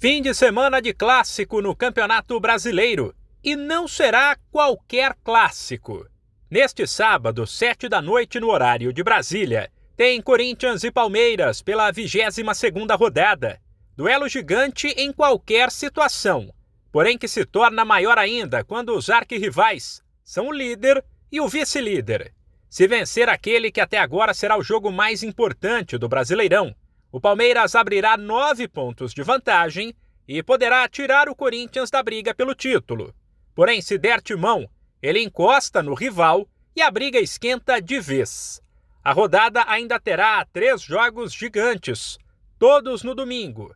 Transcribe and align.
Fim 0.00 0.22
de 0.22 0.32
semana 0.32 0.80
de 0.80 0.94
clássico 0.94 1.60
no 1.60 1.74
Campeonato 1.74 2.38
Brasileiro. 2.38 3.12
E 3.42 3.56
não 3.56 3.88
será 3.88 4.36
qualquer 4.48 5.12
clássico. 5.24 6.06
Neste 6.48 6.86
sábado, 6.86 7.44
sete 7.48 7.88
da 7.88 8.00
noite 8.00 8.38
no 8.38 8.48
horário 8.48 8.92
de 8.92 9.02
Brasília, 9.02 9.68
tem 9.96 10.22
Corinthians 10.22 10.84
e 10.84 10.92
Palmeiras 10.92 11.62
pela 11.62 11.90
22 11.90 12.56
segunda 12.56 12.94
rodada. 12.94 13.60
Duelo 13.96 14.28
gigante 14.28 14.86
em 14.96 15.12
qualquer 15.12 15.68
situação, 15.68 16.54
porém 16.92 17.18
que 17.18 17.26
se 17.26 17.44
torna 17.44 17.84
maior 17.84 18.18
ainda 18.18 18.62
quando 18.62 18.96
os 18.96 19.10
arquirrivais 19.10 20.00
são 20.22 20.46
o 20.46 20.52
líder 20.52 21.04
e 21.32 21.40
o 21.40 21.48
vice-líder. 21.48 22.32
Se 22.70 22.86
vencer 22.86 23.28
aquele 23.28 23.72
que 23.72 23.80
até 23.80 23.98
agora 23.98 24.32
será 24.32 24.56
o 24.56 24.62
jogo 24.62 24.92
mais 24.92 25.24
importante 25.24 25.98
do 25.98 26.08
Brasileirão, 26.08 26.72
o 27.10 27.20
Palmeiras 27.20 27.74
abrirá 27.74 28.16
nove 28.16 28.68
pontos 28.68 29.14
de 29.14 29.22
vantagem 29.22 29.94
e 30.26 30.42
poderá 30.42 30.86
tirar 30.88 31.28
o 31.28 31.34
Corinthians 31.34 31.90
da 31.90 32.02
briga 32.02 32.34
pelo 32.34 32.54
título. 32.54 33.14
Porém, 33.54 33.80
se 33.80 33.96
der 33.96 34.20
timão, 34.20 34.68
ele 35.02 35.22
encosta 35.22 35.82
no 35.82 35.94
rival 35.94 36.46
e 36.76 36.82
a 36.82 36.90
briga 36.90 37.18
esquenta 37.18 37.80
de 37.80 37.98
vez. 37.98 38.60
A 39.02 39.12
rodada 39.12 39.64
ainda 39.66 39.98
terá 39.98 40.44
três 40.52 40.82
jogos 40.82 41.32
gigantes, 41.32 42.18
todos 42.58 43.02
no 43.02 43.14
domingo. 43.14 43.74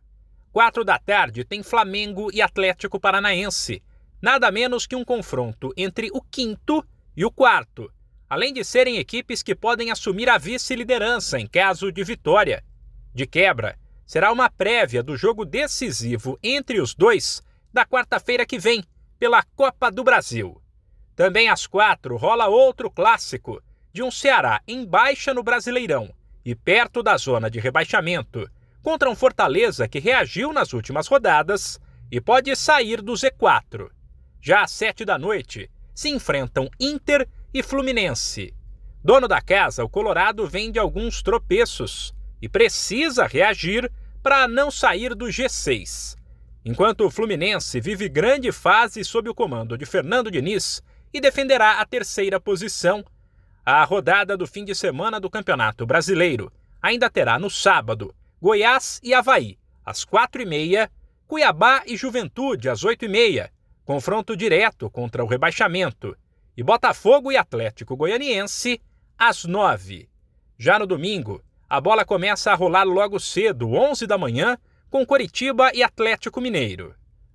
Quatro 0.51 0.83
da 0.83 0.99
tarde 0.99 1.43
tem 1.43 1.63
Flamengo 1.63 2.29
e 2.31 2.39
Atlético 2.39 2.99
Paranaense, 2.99 3.81
nada 4.21 4.51
menos 4.51 4.85
que 4.85 4.95
um 4.95 5.03
confronto 5.03 5.73
entre 5.75 6.09
o 6.13 6.21
quinto 6.21 6.85
e 7.17 7.25
o 7.25 7.31
quarto, 7.31 7.91
além 8.29 8.53
de 8.53 8.63
serem 8.63 8.97
equipes 8.97 9.41
que 9.41 9.55
podem 9.55 9.89
assumir 9.89 10.29
a 10.29 10.37
vice-liderança 10.37 11.39
em 11.39 11.47
caso 11.47 11.91
de 11.91 12.03
vitória. 12.03 12.63
De 13.13 13.27
quebra, 13.27 13.77
será 14.05 14.31
uma 14.31 14.49
prévia 14.49 15.03
do 15.03 15.15
jogo 15.15 15.45
decisivo 15.45 16.37
entre 16.41 16.81
os 16.81 16.95
dois 16.95 17.43
da 17.71 17.85
quarta-feira 17.85 18.45
que 18.45 18.57
vem, 18.57 18.83
pela 19.19 19.43
Copa 19.55 19.89
do 19.91 20.03
Brasil. 20.03 20.61
Também 21.15 21.47
às 21.47 21.67
quatro 21.67 22.17
rola 22.17 22.47
outro 22.47 22.89
clássico 22.89 23.61
de 23.91 24.01
um 24.01 24.09
Ceará 24.09 24.61
em 24.67 24.85
baixa 24.85 25.33
no 25.33 25.43
Brasileirão 25.43 26.13
e 26.43 26.55
perto 26.55 27.01
da 27.03 27.15
zona 27.15 27.49
de 27.49 27.59
rebaixamento, 27.59 28.49
contra 28.81 29.09
um 29.09 29.15
Fortaleza 29.15 29.87
que 29.87 29.99
reagiu 29.99 30.51
nas 30.51 30.73
últimas 30.73 31.07
rodadas 31.07 31.79
e 32.11 32.19
pode 32.19 32.53
sair 32.55 33.01
do 33.01 33.13
Z4. 33.13 33.89
Já 34.41 34.63
às 34.63 34.71
sete 34.71 35.05
da 35.05 35.17
noite 35.17 35.69
se 35.95 36.09
enfrentam 36.09 36.69
Inter 36.79 37.27
e 37.53 37.63
Fluminense. 37.63 38.53
Dono 39.03 39.27
da 39.27 39.39
casa, 39.39 39.83
o 39.85 39.89
Colorado 39.89 40.47
vem 40.47 40.71
de 40.71 40.79
alguns 40.79 41.21
tropeços 41.21 42.13
e 42.43 42.49
precisa 42.49 43.25
reagir 43.25 43.89
para 44.21 44.49
não 44.49 44.69
sair 44.69 45.15
do 45.15 45.27
G6. 45.27 46.17
Enquanto 46.65 47.05
o 47.05 47.09
Fluminense 47.09 47.79
vive 47.79 48.09
grande 48.09 48.51
fase 48.51 49.01
sob 49.05 49.29
o 49.29 49.33
comando 49.33 49.77
de 49.77 49.85
Fernando 49.85 50.29
Diniz 50.29 50.83
e 51.13 51.21
defenderá 51.21 51.79
a 51.79 51.85
terceira 51.85 52.41
posição, 52.41 53.01
a 53.65 53.81
rodada 53.85 54.35
do 54.35 54.45
fim 54.45 54.65
de 54.65 54.75
semana 54.75 55.21
do 55.21 55.29
Campeonato 55.29 55.85
Brasileiro 55.85 56.51
ainda 56.81 57.09
terá 57.09 57.39
no 57.39 57.49
sábado 57.49 58.13
Goiás 58.41 58.99
e 59.01 59.13
Havaí, 59.13 59.57
às 59.85 60.03
quatro 60.03 60.41
e 60.41 60.45
meia, 60.45 60.91
Cuiabá 61.25 61.83
e 61.87 61.95
Juventude, 61.95 62.67
às 62.67 62.83
oito 62.83 63.05
e 63.05 63.07
meia, 63.07 63.53
confronto 63.85 64.35
direto 64.35 64.89
contra 64.89 65.23
o 65.23 65.27
rebaixamento, 65.27 66.13
e 66.57 66.61
Botafogo 66.61 67.31
e 67.31 67.37
Atlético 67.37 67.95
Goianiense, 67.95 68.81
às 69.17 69.45
nove. 69.45 70.09
Já 70.57 70.77
no 70.77 70.85
domingo, 70.85 71.41
a 71.73 71.81
bola 71.81 72.05
começa 72.05 72.51
a 72.51 72.55
rolar 72.55 72.83
logo 72.83 73.19
cedo, 73.19 73.73
11 73.73 74.05
da 74.05 74.15
manhã, 74.15 74.59
com 74.91 75.03
Coritiba 75.03 75.71
e 75.73 75.81
Atlético 75.81 76.39
Mineiro. 76.39 76.93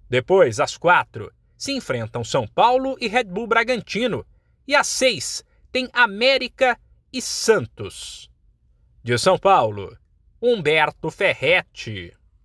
Depois, 0.09 0.61
às 0.61 0.77
quatro, 0.77 1.33
se 1.57 1.73
enfrentam 1.73 2.23
São 2.23 2.47
Paulo 2.47 2.97
e 3.01 3.09
Red 3.09 3.25
Bull 3.25 3.49
Bragantino. 3.49 4.25
E 4.65 4.77
às 4.77 4.87
seis, 4.87 5.45
tem 5.73 5.89
América 5.93 6.79
e 7.13 7.21
Santos. 7.21 8.31
De 9.03 9.19
São 9.19 9.37
Paulo, 9.37 9.99
Humberto 10.41 11.11
Ferretti. 11.11 12.17